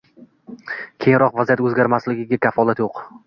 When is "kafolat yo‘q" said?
2.47-3.05